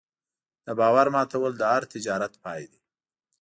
د 0.65 0.67
باور 0.79 1.07
ماتول 1.15 1.53
د 1.57 1.63
هر 1.71 1.83
تجارت 1.93 2.33
پای 2.43 2.61
دی. 2.71 2.81